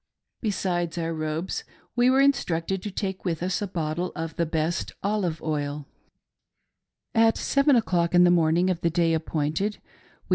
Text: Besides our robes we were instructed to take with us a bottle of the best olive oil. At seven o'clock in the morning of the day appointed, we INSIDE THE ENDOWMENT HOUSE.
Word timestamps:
Besides 0.41 0.97
our 0.97 1.13
robes 1.13 1.63
we 1.95 2.09
were 2.09 2.21
instructed 2.21 2.81
to 2.81 2.89
take 2.89 3.23
with 3.23 3.43
us 3.43 3.61
a 3.61 3.67
bottle 3.67 4.11
of 4.15 4.35
the 4.35 4.47
best 4.47 4.93
olive 5.03 5.39
oil. 5.43 5.85
At 7.13 7.37
seven 7.37 7.75
o'clock 7.75 8.15
in 8.15 8.23
the 8.23 8.31
morning 8.31 8.71
of 8.71 8.81
the 8.81 8.89
day 8.89 9.13
appointed, 9.13 9.73
we 9.73 9.73
INSIDE 9.73 9.73
THE 9.73 9.83
ENDOWMENT 9.83 10.25
HOUSE. 10.25 10.29